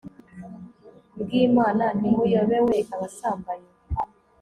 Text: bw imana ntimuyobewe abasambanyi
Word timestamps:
bw 1.19 1.29
imana 1.45 1.85
ntimuyobewe 1.99 2.75
abasambanyi 2.93 3.71